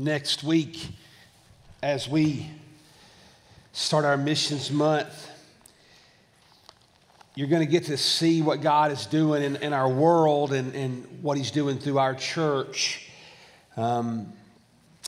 [0.00, 0.88] next week
[1.82, 2.50] as we
[3.72, 5.30] start our missions month.
[7.34, 10.74] You're going to get to see what God is doing in, in our world and,
[10.74, 13.10] and what He's doing through our church.
[13.76, 14.32] Um,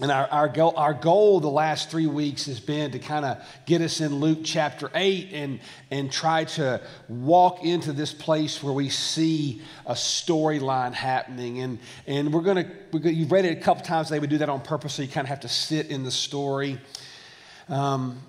[0.01, 3.45] and our, our, goal, our goal the last three weeks has been to kind of
[3.67, 8.73] get us in Luke chapter 8 and, and try to walk into this place where
[8.73, 11.61] we see a storyline happening.
[11.61, 14.49] And, and we're going to, you've read it a couple times, they would do that
[14.49, 16.81] on purpose, so you kind of have to sit in the story.
[17.69, 18.23] Um,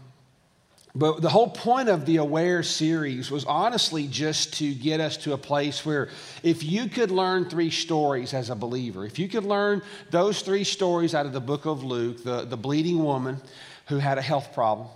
[0.96, 5.34] but the whole point of the Aware series was honestly just to get us to
[5.34, 6.10] a place where
[6.44, 9.82] if you could learn three stories as a believer, if you could learn
[10.12, 13.42] those three stories out of the book of Luke the, the bleeding woman
[13.88, 14.88] who had a health problem,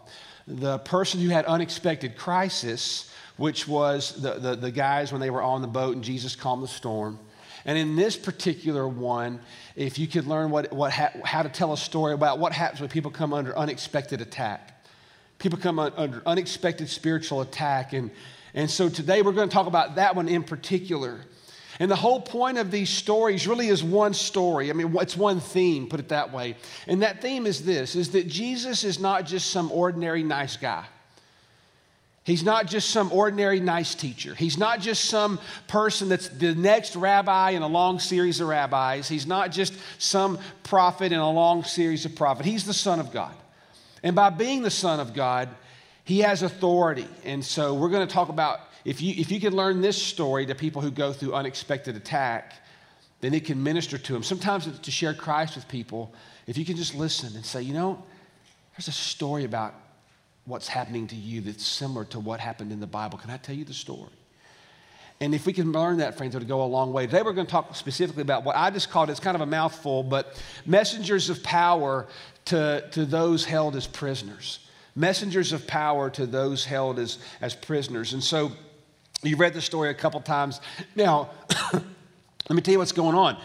[0.46, 5.42] the person who had unexpected crisis, which was the, the, the guys when they were
[5.42, 7.18] on the boat and Jesus calmed the storm.
[7.66, 9.40] And in this particular one,
[9.76, 12.90] if you could learn what, what, how to tell a story about what happens when
[12.90, 14.77] people come under unexpected attack
[15.40, 17.94] People come under unexpected spiritual attack.
[17.94, 18.12] And,
[18.54, 21.22] and so today we're going to talk about that one in particular.
[21.80, 24.72] And the whole point of these stories really is one story.
[24.72, 26.56] I mean, it's one theme, put it that way.
[26.88, 30.86] And that theme is this is that Jesus is not just some ordinary nice guy.
[32.24, 34.36] He's not just some ordinary nice teacher.
[34.36, 39.08] He's not just some person that's the next rabbi in a long series of rabbis.
[39.08, 42.50] He's not just some prophet in a long series of prophets.
[42.50, 43.34] He's the Son of God.
[44.08, 45.50] And by being the Son of God,
[46.06, 47.10] he has authority.
[47.26, 50.46] And so we're going to talk about if you, if you can learn this story
[50.46, 52.54] to people who go through unexpected attack,
[53.20, 54.24] then it can minister to them.
[54.24, 56.14] Sometimes to share Christ with people,
[56.46, 58.02] if you can just listen and say, you know,
[58.78, 59.74] there's a story about
[60.46, 63.18] what's happening to you that's similar to what happened in the Bible.
[63.18, 64.17] Can I tell you the story?
[65.20, 67.08] And if we can learn that, friends, it'll go a long way.
[67.08, 69.48] Today we're going to talk specifically about what I just called, it's kind of a
[69.48, 72.08] mouthful, but messengers of power
[72.46, 74.60] to, to those held as prisoners.
[74.96, 78.14] Messengers of power to those held as, as prisoners.
[78.14, 78.52] And so
[79.24, 80.62] you've read the story a couple times.
[80.96, 81.32] Now,
[81.74, 81.84] let
[82.50, 83.38] me tell you what's going on.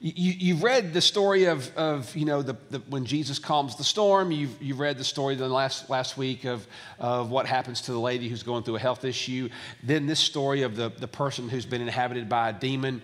[0.00, 3.82] You, have read the story of, of you know, the, the, when Jesus calms the
[3.82, 4.30] storm.
[4.30, 6.64] You've, you've read the story the last, last week of,
[7.00, 9.48] of what happens to the lady who's going through a health issue.
[9.82, 13.02] Then this story of the, the person who's been inhabited by a demon.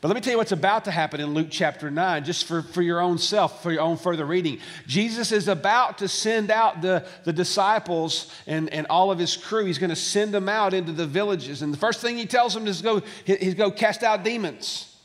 [0.00, 2.62] But let me tell you what's about to happen in Luke chapter 9, just for,
[2.62, 4.60] for your own self, for your own further reading.
[4.86, 9.66] Jesus is about to send out the, the disciples and, and all of his crew.
[9.66, 11.60] He's going to send them out into the villages.
[11.60, 14.96] And the first thing he tells them is go, he's go cast out demons.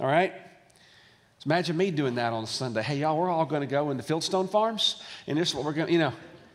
[0.00, 0.32] All right?
[1.44, 2.82] So imagine me doing that on Sunday.
[2.82, 5.74] Hey, y'all, we're all going to go into Fieldstone Farms, and this is what we're
[5.74, 6.12] going to, you know,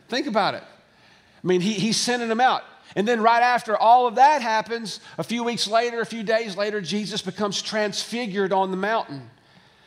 [0.08, 0.64] think about it.
[0.64, 2.64] I mean, he, he's sending them out.
[2.96, 6.56] And then, right after all of that happens, a few weeks later, a few days
[6.56, 9.30] later, Jesus becomes transfigured on the mountain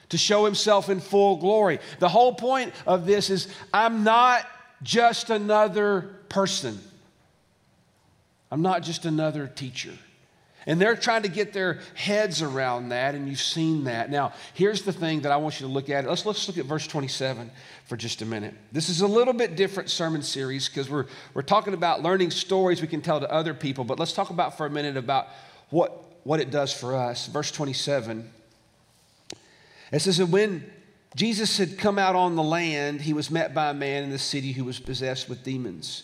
[0.07, 1.79] to show himself in full glory.
[1.99, 4.47] The whole point of this is I'm not
[4.83, 6.79] just another person,
[8.49, 9.91] I'm not just another teacher.
[10.65, 14.09] And they're trying to get their heads around that, and you've seen that.
[14.09, 16.07] Now, here's the thing that I want you to look at.
[16.07, 17.51] Let's, let's look at verse 27
[17.85, 18.53] for just a minute.
[18.71, 22.81] This is a little bit different sermon series because we're, we're talking about learning stories
[22.81, 25.27] we can tell to other people, but let's talk about for a minute about
[25.69, 27.27] what, what it does for us.
[27.27, 28.29] Verse 27.
[29.91, 30.71] It says, that when
[31.15, 34.17] Jesus had come out on the land, he was met by a man in the
[34.17, 36.03] city who was possessed with demons.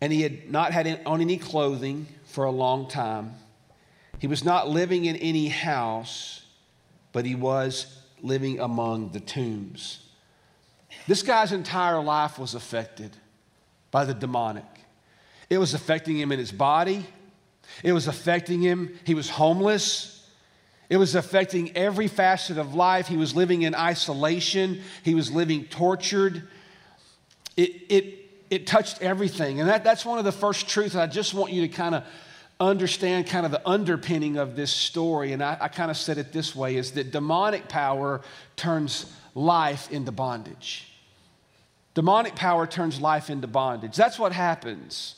[0.00, 3.32] And he had not had on any clothing for a long time.
[4.18, 6.44] He was not living in any house,
[7.12, 10.02] but he was living among the tombs.
[11.08, 13.16] This guy's entire life was affected
[13.90, 14.66] by the demonic.
[15.48, 17.06] It was affecting him in his body,
[17.82, 18.98] it was affecting him.
[19.04, 20.28] He was homeless.
[20.90, 23.08] It was affecting every facet of life.
[23.08, 24.82] He was living in isolation.
[25.02, 26.46] He was living tortured.
[27.56, 29.60] It, it, it touched everything.
[29.60, 32.04] And that, that's one of the first truths I just want you to kind of
[32.58, 36.32] understand kind of the underpinning of this story, and I, I kind of said it
[36.32, 38.22] this way, is that demonic power
[38.56, 40.90] turns life into bondage.
[41.94, 43.96] Demonic power turns life into bondage.
[43.96, 45.16] That's what happens.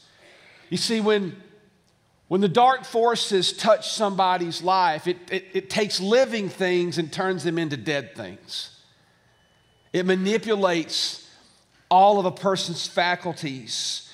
[0.70, 1.36] You see, when,
[2.26, 7.44] when the dark forces touch somebody's life, it, it, it takes living things and turns
[7.44, 8.80] them into dead things.
[9.92, 11.27] It manipulates
[11.90, 14.08] all of a person's faculties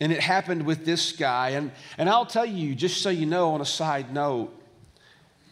[0.00, 1.50] and it happened with this guy.
[1.50, 4.52] And, and I'll tell you, just so you know, on a side note,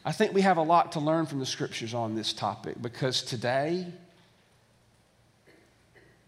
[0.05, 3.23] I think we have a lot to learn from the scriptures on this topic because
[3.23, 3.87] today,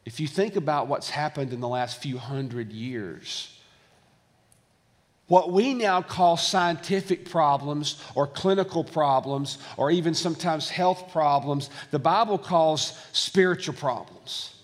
[0.07, 3.53] if you think about what's happened in the last few hundred years,
[5.27, 11.99] what we now call scientific problems or clinical problems or even sometimes health problems, the
[11.99, 14.56] Bible calls spiritual problems.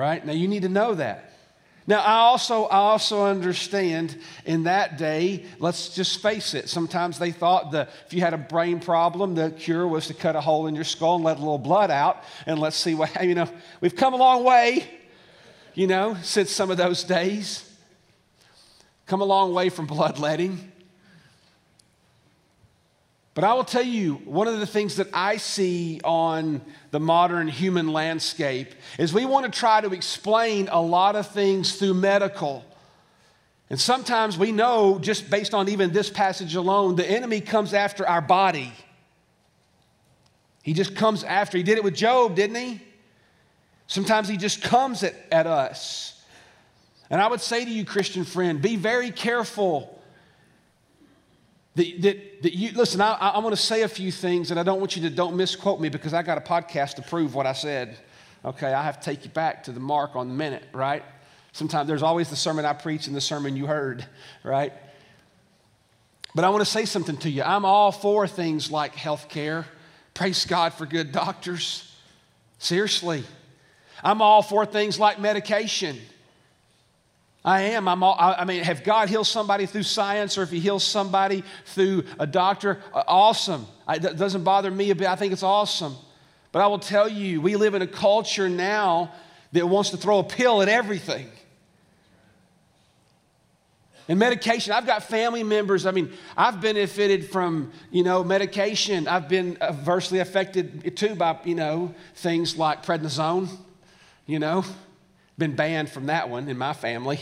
[0.00, 0.24] Right?
[0.24, 1.30] Now you need to know that.
[1.86, 4.16] Now, I also, I also understand
[4.46, 8.38] in that day, let's just face it, sometimes they thought that if you had a
[8.38, 11.40] brain problem, the cure was to cut a hole in your skull and let a
[11.40, 13.46] little blood out, and let's see what, you know,
[13.82, 14.88] we've come a long way,
[15.74, 17.70] you know, since some of those days.
[19.04, 20.69] Come a long way from bloodletting.
[23.34, 27.46] But I will tell you, one of the things that I see on the modern
[27.46, 32.64] human landscape is we want to try to explain a lot of things through medical.
[33.70, 38.06] And sometimes we know, just based on even this passage alone, the enemy comes after
[38.06, 38.72] our body.
[40.62, 41.56] He just comes after.
[41.56, 42.82] He did it with Job, didn't he?
[43.86, 46.20] Sometimes he just comes at, at us.
[47.10, 49.99] And I would say to you, Christian friend, be very careful
[51.76, 54.62] that, that, that you, listen, I, I want to say a few things, and I
[54.62, 57.46] don't want you to don't misquote me because I got a podcast to prove what
[57.46, 57.96] I said.
[58.44, 61.04] Okay, I have to take you back to the mark on the minute, right?
[61.52, 64.04] Sometimes there's always the sermon I preach and the sermon you heard,
[64.42, 64.72] right?
[66.34, 67.42] But I want to say something to you.
[67.42, 69.66] I'm all for things like health care.
[70.14, 71.92] Praise God for good doctors.
[72.58, 73.24] Seriously.
[74.02, 75.98] I'm all for things like medication.
[77.44, 77.88] I am.
[77.88, 81.42] I'm all, I mean, have God healed somebody through science or if He heals somebody
[81.64, 82.82] through a doctor?
[82.92, 83.66] Uh, awesome.
[83.88, 85.08] It doesn't bother me a bit.
[85.08, 85.96] I think it's awesome.
[86.52, 89.12] But I will tell you, we live in a culture now
[89.52, 91.28] that wants to throw a pill at everything.
[94.06, 95.86] And medication, I've got family members.
[95.86, 99.06] I mean, I've benefited from, you know, medication.
[99.06, 103.48] I've been adversely affected too by, you know, things like prednisone,
[104.26, 104.64] you know.
[105.40, 107.18] Been banned from that one in my family.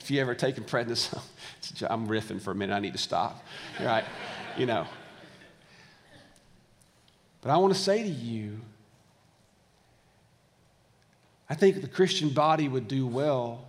[0.00, 1.20] If you ever taken prednisone,
[1.90, 2.74] I'm riffing for a minute.
[2.74, 3.44] I need to stop.
[3.78, 4.02] Right?
[4.56, 4.86] You know.
[7.42, 8.58] But I want to say to you,
[11.50, 13.68] I think the Christian body would do well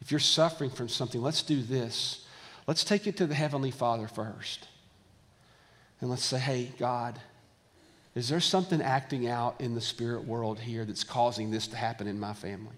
[0.00, 1.20] if you're suffering from something.
[1.20, 2.24] Let's do this.
[2.68, 4.68] Let's take it to the Heavenly Father first.
[6.00, 7.18] And let's say, hey, God,
[8.14, 12.06] is there something acting out in the spirit world here that's causing this to happen
[12.06, 12.76] in my family?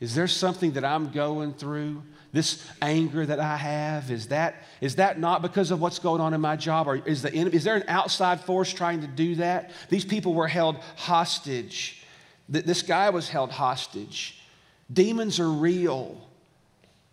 [0.00, 2.02] Is there something that I'm going through?
[2.32, 6.34] This anger that I have, is that, is that not because of what's going on
[6.34, 6.88] in my job?
[6.88, 9.70] Or is, the enemy, is there an outside force trying to do that?
[9.88, 12.02] These people were held hostage.
[12.48, 14.40] This guy was held hostage.
[14.92, 16.20] Demons are real.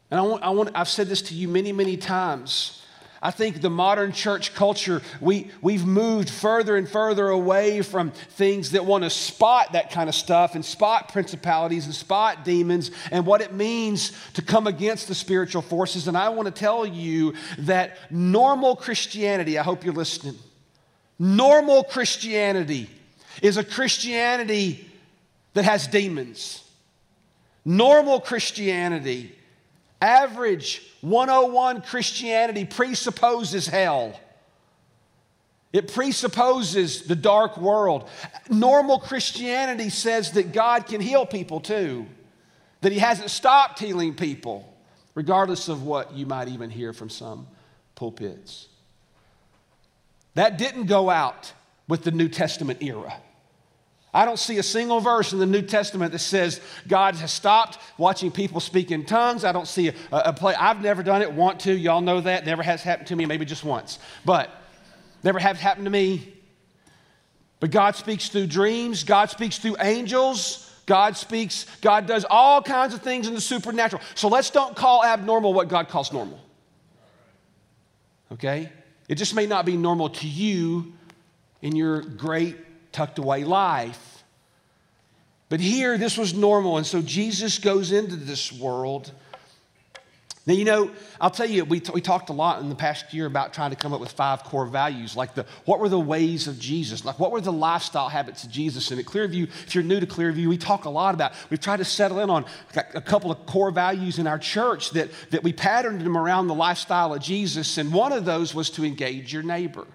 [0.09, 2.80] And I want, I want, I've said this to you many, many times.
[3.23, 8.71] I think the modern church culture, we, we've moved further and further away from things
[8.71, 13.23] that want to spot that kind of stuff and spot principalities and spot demons and
[13.27, 16.07] what it means to come against the spiritual forces.
[16.07, 20.35] And I want to tell you that normal Christianity, I hope you're listening,
[21.19, 22.89] normal Christianity
[23.43, 24.89] is a Christianity
[25.53, 26.67] that has demons.
[27.63, 29.35] Normal Christianity
[30.01, 34.19] Average 101 Christianity presupposes hell.
[35.71, 38.09] It presupposes the dark world.
[38.49, 42.07] Normal Christianity says that God can heal people too,
[42.81, 44.67] that He hasn't stopped healing people,
[45.15, 47.47] regardless of what you might even hear from some
[47.95, 48.67] pulpits.
[50.33, 51.53] That didn't go out
[51.87, 53.13] with the New Testament era.
[54.13, 57.79] I don't see a single verse in the New Testament that says God has stopped
[57.97, 59.45] watching people speak in tongues.
[59.45, 60.53] I don't see a, a play.
[60.55, 61.73] I've never done it, want to.
[61.73, 62.45] Y'all know that.
[62.45, 63.99] Never has happened to me, maybe just once.
[64.25, 64.49] But
[65.23, 66.33] never has happened to me.
[67.61, 70.67] But God speaks through dreams, God speaks through angels.
[70.87, 74.01] God speaks, God does all kinds of things in the supernatural.
[74.15, 76.39] So let's don't call abnormal what God calls normal.
[78.33, 78.69] Okay?
[79.07, 80.91] It just may not be normal to you
[81.61, 82.57] in your great
[82.91, 84.23] tucked away life.
[85.49, 86.77] But here, this was normal.
[86.77, 89.11] And so Jesus goes into this world.
[90.47, 93.13] Now, you know, I'll tell you, we, t- we talked a lot in the past
[93.13, 95.15] year about trying to come up with five core values.
[95.15, 97.05] Like, the, what were the ways of Jesus?
[97.05, 98.89] Like, what were the lifestyle habits of Jesus?
[98.89, 101.77] And at Clearview, if you're new to Clearview, we talk a lot about, we've tried
[101.77, 102.45] to settle in on
[102.95, 106.55] a couple of core values in our church that, that we patterned them around the
[106.55, 107.77] lifestyle of Jesus.
[107.77, 109.85] And one of those was to engage your neighbor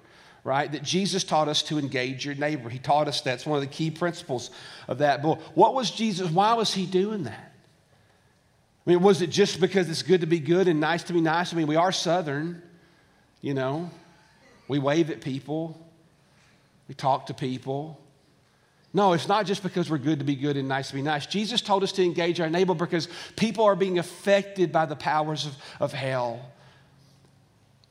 [0.46, 0.70] right?
[0.70, 2.68] That Jesus taught us to engage your neighbor.
[2.68, 4.52] He taught us that's one of the key principles
[4.86, 5.20] of that.
[5.20, 7.52] But what was Jesus, why was he doing that?
[8.86, 11.20] I mean, was it just because it's good to be good and nice to be
[11.20, 11.52] nice?
[11.52, 12.62] I mean, we are Southern,
[13.40, 13.90] you know,
[14.68, 15.84] we wave at people,
[16.86, 18.00] we talk to people.
[18.94, 21.26] No, it's not just because we're good to be good and nice to be nice.
[21.26, 25.44] Jesus told us to engage our neighbor because people are being affected by the powers
[25.44, 26.52] of, of hell.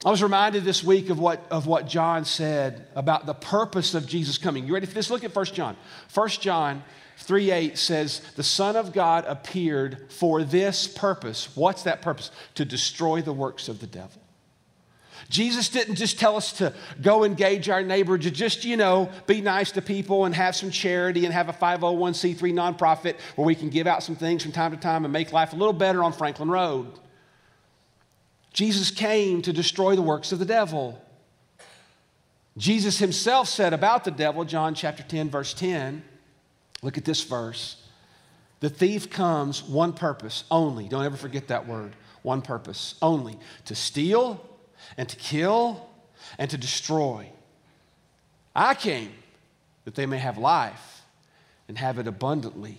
[0.03, 4.05] I was reminded this week of what, of what John said about the purpose of
[4.05, 4.67] Jesus coming.
[4.67, 5.09] You ready for this?
[5.09, 5.77] Look at 1 John.
[6.13, 6.83] 1 John
[7.17, 11.55] 3 8 says, The Son of God appeared for this purpose.
[11.55, 12.31] What's that purpose?
[12.55, 14.21] To destroy the works of the devil.
[15.29, 19.41] Jesus didn't just tell us to go engage our neighbor, to just, you know, be
[19.41, 23.69] nice to people and have some charity and have a 501c3 nonprofit where we can
[23.69, 26.13] give out some things from time to time and make life a little better on
[26.13, 26.91] Franklin Road.
[28.55, 31.01] Jesus came to destroy the works of the devil.
[32.57, 36.01] Jesus himself said about the devil, John chapter 10, verse 10,
[36.81, 37.83] look at this verse.
[38.61, 40.87] The thief comes one purpose only.
[40.87, 41.97] Don't ever forget that word.
[42.21, 44.41] One purpose only to steal
[44.95, 45.89] and to kill
[46.39, 47.29] and to destroy.
[48.55, 49.11] I came
[49.83, 51.01] that they may have life
[51.67, 52.77] and have it abundantly.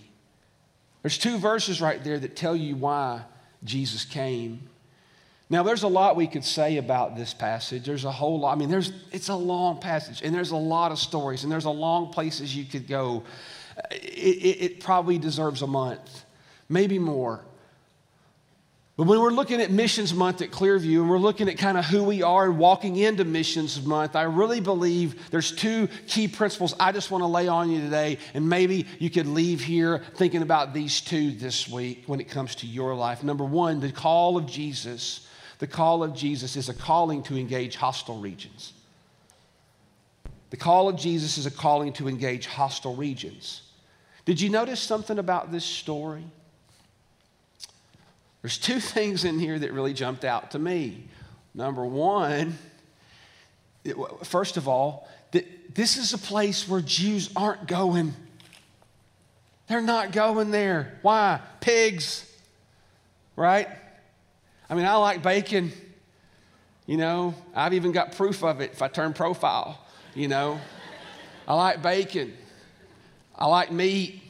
[1.03, 3.21] There's two verses right there that tell you why
[3.63, 4.69] Jesus came.
[5.49, 7.85] Now, there's a lot we could say about this passage.
[7.85, 8.51] There's a whole lot.
[8.51, 11.65] I mean, there's, it's a long passage, and there's a lot of stories, and there's
[11.65, 13.23] a long places you could go.
[13.91, 16.25] It, it, it probably deserves a month,
[16.67, 17.45] maybe more.
[18.97, 21.85] But when we're looking at Missions Month at Clearview and we're looking at kind of
[21.85, 26.73] who we are and walking into Missions Month, I really believe there's two key principles
[26.79, 28.17] I just want to lay on you today.
[28.33, 32.55] And maybe you could leave here thinking about these two this week when it comes
[32.55, 33.23] to your life.
[33.23, 35.26] Number one, the call of Jesus.
[35.59, 38.73] The call of Jesus is a calling to engage hostile regions.
[40.49, 43.63] The call of Jesus is a calling to engage hostile regions.
[44.25, 46.23] Did you notice something about this story?
[48.41, 51.05] There's two things in here that really jumped out to me.
[51.53, 52.57] Number one,
[53.83, 58.13] it, first of all, that this is a place where Jews aren't going.
[59.67, 60.99] They're not going there.
[61.01, 61.41] Why?
[61.59, 62.31] Pigs,
[63.35, 63.67] right?
[64.69, 65.71] I mean, I like bacon.
[66.85, 69.85] You know, I've even got proof of it if I turn profile.
[70.15, 70.59] You know,
[71.47, 72.33] I like bacon.
[73.35, 74.21] I like meat.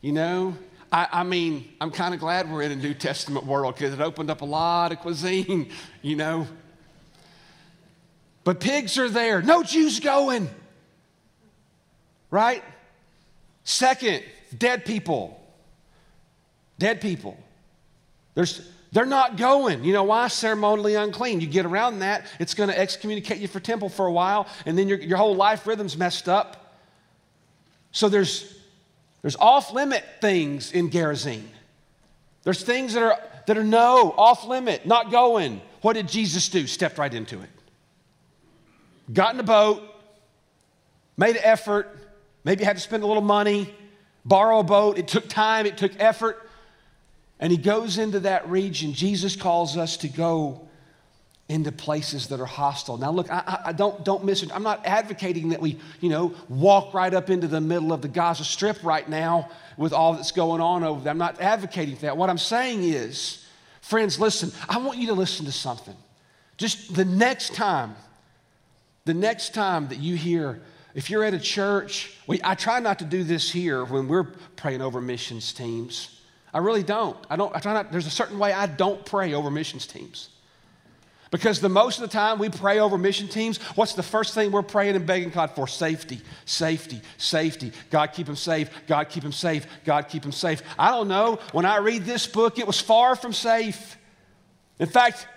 [0.00, 0.56] You know,
[0.92, 4.00] I, I mean, I'm kind of glad we're in a New Testament world because it
[4.00, 5.70] opened up a lot of cuisine,
[6.02, 6.46] you know.
[8.44, 9.42] But pigs are there.
[9.42, 10.48] No Jews going.
[12.30, 12.62] Right?
[13.64, 14.22] Second,
[14.56, 15.40] dead people.
[16.78, 17.36] Dead people.
[18.34, 19.84] There's, they're not going.
[19.84, 20.28] You know why?
[20.28, 21.40] Ceremonially unclean.
[21.40, 24.76] You get around that, it's going to excommunicate you for temple for a while, and
[24.76, 26.76] then your, your whole life rhythm's messed up.
[27.92, 28.56] So there's
[29.22, 31.44] there's off limit things in Gerasene.
[32.42, 35.60] There's things that are, that are no, off limit, not going.
[35.82, 36.66] What did Jesus do?
[36.66, 37.50] Stepped right into it.
[39.12, 39.82] Got in a boat,
[41.16, 41.94] made an effort,
[42.44, 43.74] maybe had to spend a little money,
[44.24, 44.98] borrow a boat.
[44.98, 46.48] It took time, it took effort.
[47.40, 48.92] And he goes into that region.
[48.92, 50.68] Jesus calls us to go
[51.48, 52.96] into places that are hostile.
[52.96, 54.54] Now, look, I, I, don't don't miss it.
[54.54, 58.08] I'm not advocating that we, you know, walk right up into the middle of the
[58.08, 61.10] Gaza Strip right now with all that's going on over there.
[61.10, 62.16] I'm not advocating that.
[62.16, 63.44] What I'm saying is,
[63.80, 64.52] friends, listen.
[64.68, 65.96] I want you to listen to something.
[66.56, 67.96] Just the next time,
[69.06, 70.60] the next time that you hear,
[70.94, 74.28] if you're at a church, we, I try not to do this here when we're
[74.54, 76.19] praying over missions teams.
[76.52, 77.16] I really don't.
[77.28, 77.54] I don't.
[77.54, 77.92] I try not.
[77.92, 80.30] There's a certain way I don't pray over missions teams.
[81.30, 84.50] Because the most of the time we pray over mission teams, what's the first thing
[84.50, 85.68] we're praying and begging God for?
[85.68, 87.72] Safety, safety, safety.
[87.90, 88.68] God keep them safe.
[88.88, 89.64] God keep them safe.
[89.84, 90.60] God keep them safe.
[90.76, 91.38] I don't know.
[91.52, 93.96] When I read this book, it was far from safe.
[94.80, 95.28] In fact,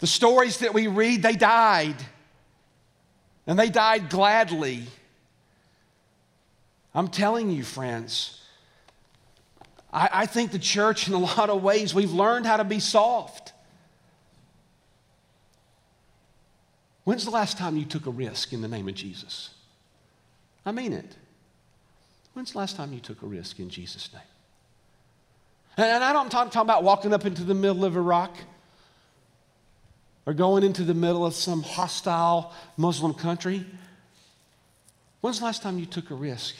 [0.00, 1.96] the stories that we read, they died.
[3.46, 4.82] And they died gladly.
[6.94, 8.37] I'm telling you, friends,
[9.92, 12.80] I, I think the church, in a lot of ways, we've learned how to be
[12.80, 13.52] soft.
[17.04, 19.50] When's the last time you took a risk in the name of Jesus?
[20.66, 21.16] I mean it.
[22.34, 24.22] When's the last time you took a risk in Jesus' name?
[25.78, 28.36] And I don't talk, talk about walking up into the middle of Iraq
[30.26, 33.64] or going into the middle of some hostile Muslim country.
[35.20, 36.54] When's the last time you took a risk?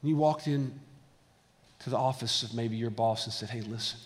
[0.00, 0.80] And You walked in
[1.84, 4.00] to the office of maybe your boss and said, Hey, listen,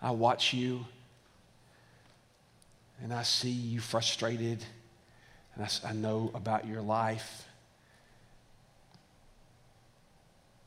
[0.00, 0.86] I watch you
[3.02, 4.64] and I see you frustrated,
[5.54, 7.46] and I, I know about your life.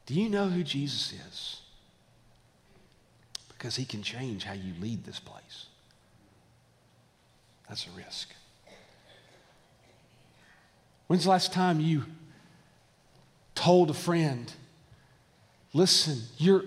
[0.06, 1.62] Do you know who Jesus is?
[3.50, 5.68] Because he can change how you lead this place.
[7.70, 8.30] That's a risk.
[11.08, 12.04] When's the last time you
[13.56, 14.52] told a friend,
[15.74, 16.64] listen, you're,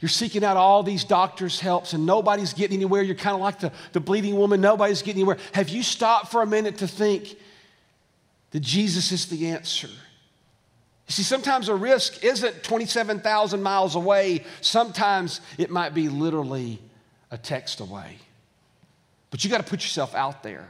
[0.00, 3.02] you're seeking out all these doctors' helps and nobody's getting anywhere.
[3.02, 5.38] You're kind of like the, the bleeding woman, nobody's getting anywhere.
[5.52, 7.36] Have you stopped for a minute to think
[8.50, 9.88] that Jesus is the answer?
[9.88, 16.78] You see, sometimes a risk isn't 27,000 miles away, sometimes it might be literally
[17.30, 18.18] a text away.
[19.30, 20.68] But you got to put yourself out there.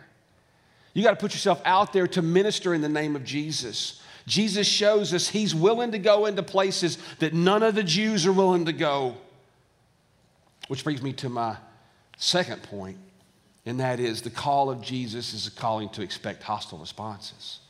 [0.94, 4.00] You got to put yourself out there to minister in the name of Jesus.
[4.28, 8.32] Jesus shows us he's willing to go into places that none of the Jews are
[8.32, 9.16] willing to go.
[10.68, 11.56] Which brings me to my
[12.18, 12.98] second point,
[13.64, 17.60] and that is the call of Jesus is a calling to expect hostile responses.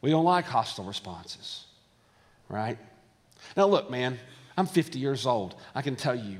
[0.00, 1.64] We don't like hostile responses,
[2.48, 2.78] right?
[3.56, 4.18] Now, look, man,
[4.56, 5.54] I'm 50 years old.
[5.74, 6.38] I can tell you,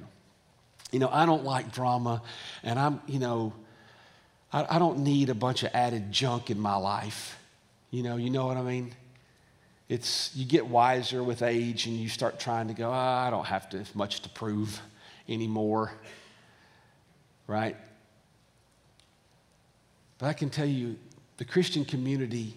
[0.93, 2.23] you know, I don't like drama,
[2.63, 3.53] and I'm, you know,
[4.51, 7.39] I, I don't need a bunch of added junk in my life.
[7.95, 8.93] You know, you know what I mean?
[9.89, 13.45] It's you get wiser with age and you start trying to go, oh, I don't
[13.45, 14.81] have to much to prove
[15.29, 15.93] anymore.
[17.47, 17.77] Right?
[20.19, 20.97] But I can tell you,
[21.37, 22.55] the Christian community,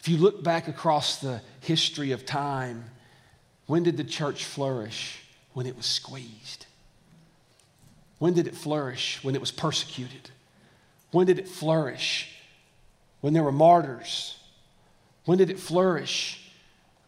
[0.00, 2.84] if you look back across the history of time,
[3.66, 5.22] when did the church flourish?
[5.52, 6.66] When it was squeezed.
[8.18, 9.22] When did it flourish?
[9.22, 10.30] When it was persecuted.
[11.12, 12.31] When did it flourish?
[13.22, 14.36] When there were martyrs?
[15.24, 16.38] When did it flourish?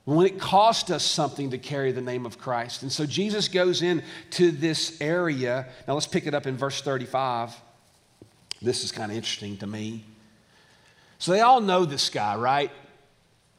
[0.05, 2.83] When it cost us something to carry the name of Christ.
[2.83, 5.67] And so Jesus goes into this area.
[5.87, 7.55] Now let's pick it up in verse 35.
[8.63, 10.05] This is kind of interesting to me.
[11.19, 12.71] So they all know this guy, right?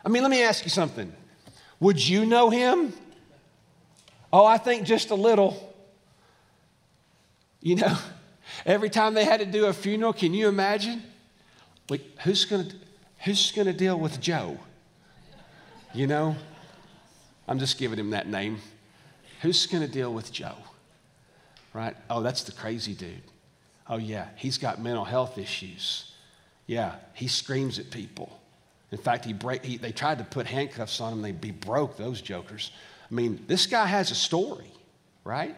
[0.04, 1.12] I mean, let me ask you something.
[1.80, 2.94] Would you know him?
[4.32, 5.74] Oh, I think just a little.
[7.62, 7.98] You know,
[8.66, 11.02] every time they had to do a funeral, can you imagine?
[11.90, 12.76] Wait, who's going to
[13.24, 14.58] who's going to deal with Joe?
[15.94, 16.36] You know,
[17.48, 18.60] I'm just giving him that name.
[19.42, 20.56] Who's going to deal with Joe?
[21.74, 21.96] Right?
[22.10, 23.22] Oh, that's the crazy dude.
[23.88, 26.14] Oh, yeah, he's got mental health issues.
[26.68, 28.40] Yeah, he screams at people.
[28.92, 31.98] In fact, he break, he, they tried to put handcuffs on him, they be broke,
[31.98, 32.72] those jokers.
[33.10, 34.72] I mean, this guy has a story,
[35.24, 35.56] right?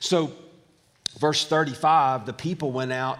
[0.00, 0.32] So,
[1.18, 3.18] verse 35 the people went out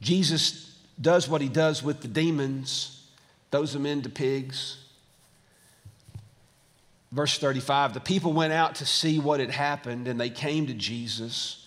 [0.00, 3.06] Jesus does what he does with the demons,
[3.50, 4.78] throws them into pigs.
[7.10, 10.74] Verse 35 the people went out to see what had happened, and they came to
[10.74, 11.66] Jesus,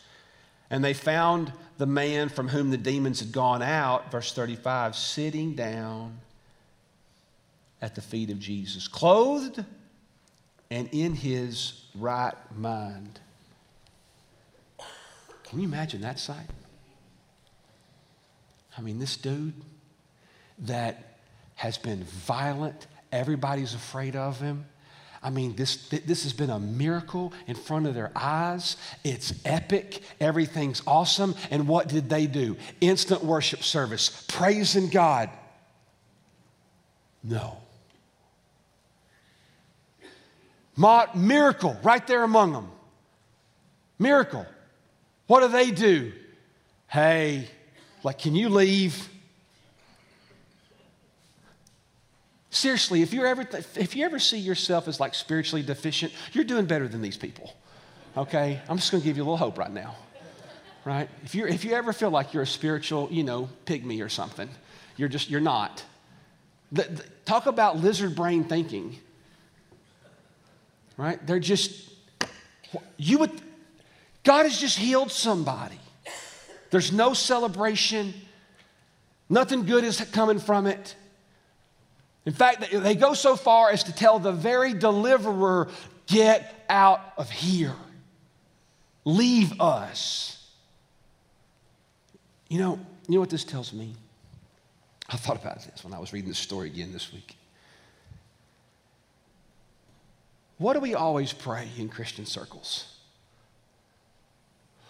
[0.69, 5.55] and they found the man from whom the demons had gone out, verse 35, sitting
[5.55, 6.19] down
[7.81, 9.65] at the feet of Jesus, clothed
[10.69, 13.19] and in his right mind.
[15.43, 16.47] Can you imagine that sight?
[18.77, 19.53] I mean, this dude
[20.59, 21.17] that
[21.55, 24.65] has been violent, everybody's afraid of him.
[25.23, 28.75] I mean, this, this has been a miracle in front of their eyes.
[29.03, 30.01] It's epic.
[30.19, 31.35] Everything's awesome.
[31.51, 32.57] And what did they do?
[32.79, 35.29] Instant worship service, praising God.
[37.23, 37.57] No.
[41.13, 42.71] Miracle right there among them.
[43.99, 44.47] Miracle.
[45.27, 46.13] What do they do?
[46.87, 47.47] Hey,
[48.03, 49.09] like, can you leave?
[52.49, 56.65] Seriously, if, you're ever, if you ever see yourself as like spiritually deficient, you're doing
[56.65, 57.53] better than these people.
[58.17, 58.59] Okay?
[58.67, 59.95] I'm just going to give you a little hope right now.
[60.83, 61.07] Right?
[61.23, 64.49] If, you if you ever feel like you're a spiritual, you know, pygmy or something,
[64.97, 65.83] you're just, you're not.
[66.71, 68.97] The, the, talk about lizard brain thinking.
[70.97, 71.25] Right?
[71.25, 71.89] They're just,
[72.97, 73.31] you would,
[74.23, 75.79] God has just healed somebody.
[76.71, 78.13] There's no celebration.
[79.29, 80.95] Nothing good is coming from it.
[82.25, 85.69] In fact, they go so far as to tell the very deliverer,
[86.07, 87.75] Get out of here.
[89.05, 90.45] Leave us.
[92.49, 93.93] You know, you know what this tells me?
[95.09, 97.37] I thought about this when I was reading this story again this week.
[100.57, 102.93] What do we always pray in Christian circles?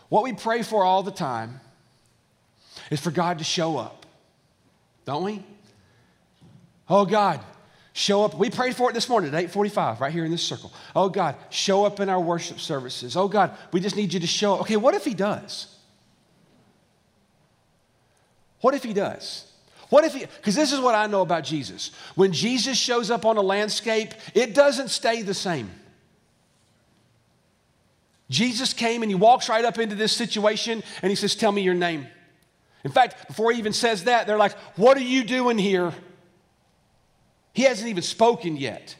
[0.09, 1.61] What we pray for all the time
[2.89, 4.05] is for God to show up,
[5.05, 5.43] don't we?
[6.89, 7.39] Oh God,
[7.93, 8.37] show up.
[8.37, 10.71] We prayed for it this morning at 845, right here in this circle.
[10.95, 13.15] Oh God, show up in our worship services.
[13.15, 14.61] Oh God, we just need you to show up.
[14.61, 15.75] Okay, what if he does?
[18.61, 19.47] What if he does?
[19.89, 21.91] What if he, because this is what I know about Jesus.
[22.15, 25.69] When Jesus shows up on a landscape, it doesn't stay the same.
[28.29, 31.61] Jesus came and he walks right up into this situation and he says, Tell me
[31.61, 32.07] your name.
[32.83, 35.93] In fact, before he even says that, they're like, What are you doing here?
[37.53, 38.95] He hasn't even spoken yet.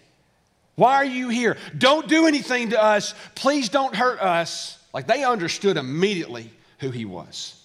[0.75, 1.57] Why are you here?
[1.77, 3.13] Don't do anything to us.
[3.35, 4.77] Please don't hurt us.
[4.93, 7.57] Like they understood immediately who he was.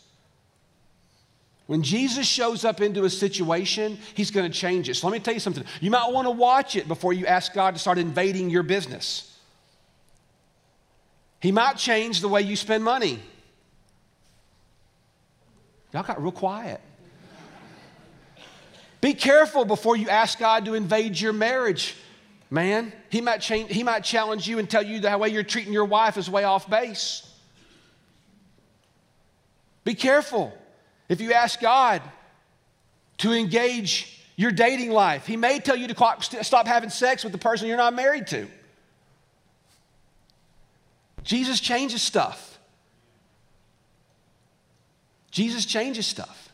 [1.67, 4.95] When Jesus shows up into a situation, he's going to change it.
[4.95, 5.65] So let me tell you something.
[5.81, 9.37] You might want to watch it before you ask God to start invading your business.
[11.41, 13.21] He might change the way you spend money.
[15.93, 16.81] Y'all got real quiet.
[19.01, 21.95] Be careful before you ask God to invade your marriage,
[22.51, 22.93] man.
[23.11, 25.85] He might, change, he might challenge you and tell you the way you're treating your
[25.85, 27.23] wife is way off base.
[29.85, 30.53] Be careful
[31.09, 32.03] if you ask God
[33.19, 35.27] to engage your dating life.
[35.27, 38.49] He may tell you to stop having sex with the person you're not married to.
[41.23, 42.56] Jesus changes stuff.
[45.37, 46.49] Jesus changes stuff.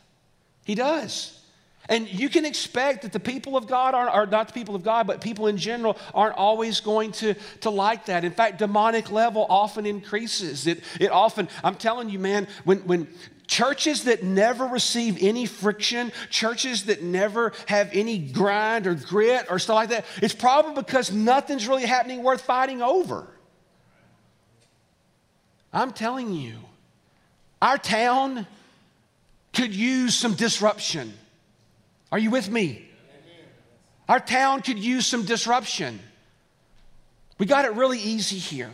[0.65, 1.39] He does.
[1.87, 4.83] And you can expect that the people of God are, are, not the people of
[4.83, 8.25] God, but people in general aren't always going to, to like that.
[8.25, 10.67] In fact, demonic level often increases.
[10.67, 13.07] It, it often, I'm telling you, man, when, when
[13.47, 19.59] churches that never receive any friction, churches that never have any grind or grit or
[19.59, 23.27] stuff like that, it's probably because nothing's really happening worth fighting over.
[25.71, 26.55] I'm telling you,
[27.61, 28.45] our town
[29.53, 31.13] could use some disruption.
[32.11, 32.89] Are you with me?
[34.09, 35.99] Our town could use some disruption.
[37.37, 38.71] We got it really easy here.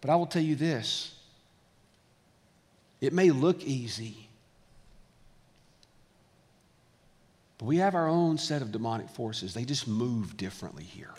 [0.00, 1.14] But I will tell you this
[3.00, 4.28] it may look easy,
[7.58, 9.52] but we have our own set of demonic forces.
[9.52, 11.14] They just move differently here,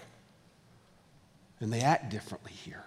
[1.60, 2.84] and they act differently here.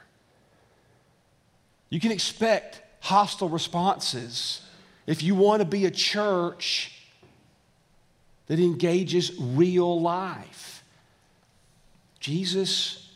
[1.91, 4.63] You can expect hostile responses
[5.07, 6.93] if you want to be a church
[8.47, 10.85] that engages real life,
[12.21, 13.11] Jesus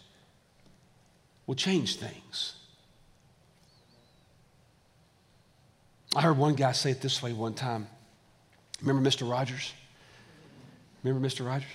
[1.47, 2.55] will change things.
[6.17, 7.87] I heard one guy say it this way one time.
[8.81, 9.31] Remember Mr.
[9.31, 9.73] Rogers?
[11.03, 11.47] Remember Mr.
[11.47, 11.69] Rogers?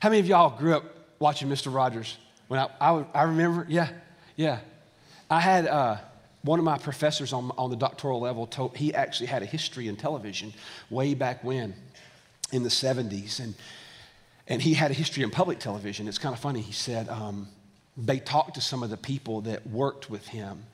[0.00, 0.84] How many of y'all grew up
[1.18, 1.74] watching Mr.
[1.74, 2.18] Rogers?
[2.48, 3.88] When I, I, I remember, yeah,
[4.36, 4.60] yeah.
[5.30, 5.96] I had, uh,
[6.46, 9.88] one of my professors on, on the doctoral level told he actually had a history
[9.88, 10.52] in television
[10.90, 11.74] way back when
[12.52, 13.54] in the 70s and
[14.48, 16.06] and he had a history in public television.
[16.06, 17.48] It's kind of funny he said um,
[17.96, 20.64] they talked to some of the people that worked with him.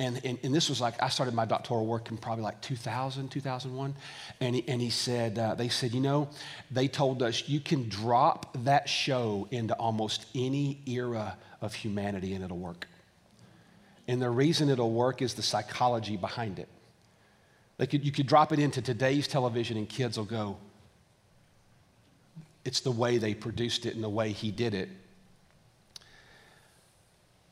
[0.00, 3.30] And, and, and, this was like i started my doctoral work in probably like 2000
[3.30, 3.96] 2001
[4.40, 6.28] and he, and he said uh, they said you know
[6.70, 12.44] they told us you can drop that show into almost any era of humanity and
[12.44, 12.86] it'll work
[14.08, 16.68] and the reason it'll work is the psychology behind it.
[17.78, 20.56] Like you could drop it into today's television and kids will go,
[22.64, 24.88] it's the way they produced it and the way he did it.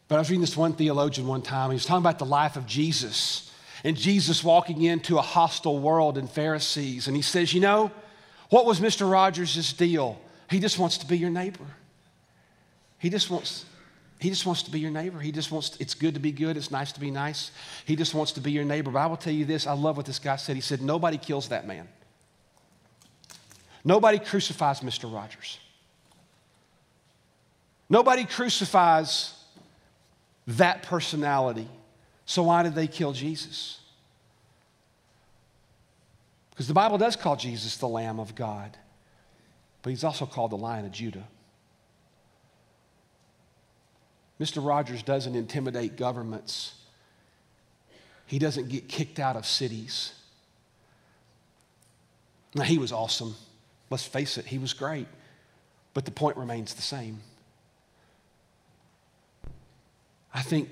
[0.09, 1.71] But I was reading this one theologian one time.
[1.71, 3.53] He was talking about the life of Jesus
[3.85, 7.07] and Jesus walking into a hostile world and Pharisees.
[7.07, 7.91] And he says, You know,
[8.51, 9.11] what was Mr.
[9.11, 10.21] Rogers' deal?
[10.49, 11.65] He just wants to be your neighbor.
[12.99, 13.65] He just wants
[14.19, 15.21] he just wants to be your neighbor.
[15.21, 16.57] He just wants, it's good to be good.
[16.57, 17.51] It's nice to be nice.
[17.85, 18.91] He just wants to be your neighbor.
[18.91, 20.57] But I will tell you this I love what this guy said.
[20.57, 21.89] He said, Nobody kills that man.
[23.85, 25.13] Nobody crucifies Mr.
[25.13, 25.59] Rogers.
[27.89, 29.35] Nobody crucifies
[30.47, 31.69] that personality.
[32.25, 33.81] So why did they kill Jesus?
[36.51, 38.77] Because the Bible does call Jesus the Lamb of God,
[39.83, 41.29] but he's also called the Lion of Judah.
[44.41, 44.65] Mr.
[44.65, 46.75] Rogers doesn't intimidate governments.
[48.27, 50.13] He doesn't get kicked out of cities.
[52.55, 53.35] Now, he was awesome.
[53.91, 55.07] Let's face it, he was great.
[55.95, 57.21] But the point remains the same.
[60.35, 60.69] I think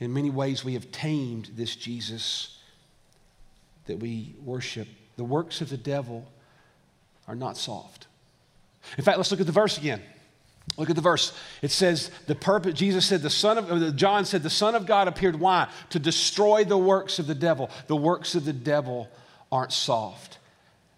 [0.00, 2.58] in many ways we have tamed this Jesus
[3.86, 4.88] that we worship.
[5.16, 6.26] The works of the devil
[7.28, 8.08] are not soft.
[8.98, 10.02] In fact, let's look at the verse again.
[10.78, 11.32] Look at the verse.
[11.60, 15.06] It says, the purpose, Jesus said, the Son of, John said, the Son of God
[15.06, 15.38] appeared.
[15.38, 15.68] Why?
[15.90, 17.70] To destroy the works of the devil.
[17.88, 19.08] The works of the devil
[19.50, 20.38] aren't soft.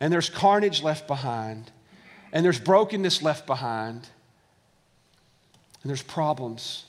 [0.00, 1.70] And there's carnage left behind,
[2.32, 4.08] and there's brokenness left behind,
[5.82, 6.84] and there's problems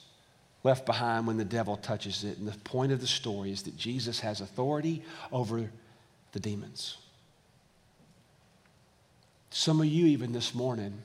[0.64, 2.38] left behind when the devil touches it.
[2.38, 5.70] And the point of the story is that Jesus has authority over
[6.34, 6.98] the demons.
[9.50, 11.02] Some of you, even this morning,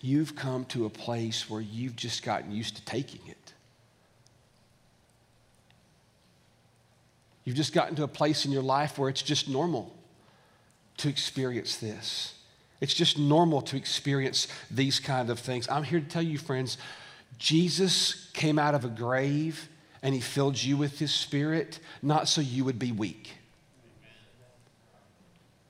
[0.00, 3.52] you've come to a place where you've just gotten used to taking it.
[7.44, 9.94] You've just gotten to a place in your life where it's just normal
[10.98, 12.34] to experience this.
[12.80, 15.68] It's just normal to experience these kind of things.
[15.68, 16.78] I'm here to tell you, friends,
[17.38, 19.68] Jesus came out of a grave
[20.02, 23.32] and he filled you with his spirit, not so you would be weak.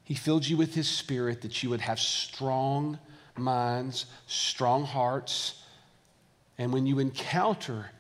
[0.04, 2.98] He filled you with his spirit that you would have strong
[3.36, 5.62] minds, strong hearts,
[6.58, 7.90] and when you encounter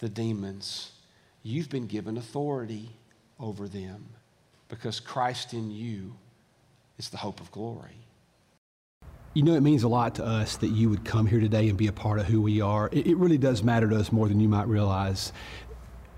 [0.00, 0.92] the demons,
[1.42, 2.90] you've been given authority
[3.38, 4.08] over them
[4.68, 6.14] because Christ in you
[6.98, 7.96] is the hope of glory.
[9.34, 11.78] You know, it means a lot to us that you would come here today and
[11.78, 12.88] be a part of who we are.
[12.90, 15.32] It, really does matter to us more than you might realize.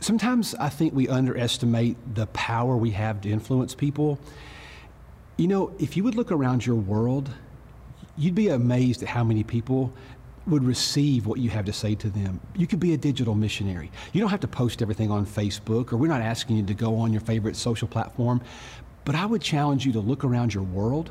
[0.00, 4.18] Sometimes I think we underestimate the power we have to influence people.
[5.36, 7.30] You know, if you would look around your world,
[8.16, 9.92] you'd be amazed at how many people
[10.46, 12.40] would receive what you have to say to them.
[12.56, 13.90] You could be a digital missionary.
[14.12, 16.96] You don't have to post everything on Facebook, or we're not asking you to go
[16.96, 18.40] on your favorite social platform.
[19.04, 21.10] But I would challenge you to look around your world.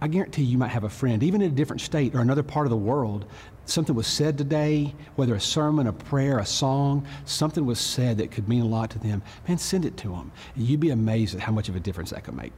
[0.00, 2.66] I guarantee you might have a friend, even in a different state or another part
[2.66, 3.24] of the world.
[3.64, 8.30] Something was said today, whether a sermon, a prayer, a song, something was said that
[8.30, 9.22] could mean a lot to them.
[9.46, 10.30] Man, send it to them.
[10.56, 12.52] You'd be amazed at how much of a difference that could make.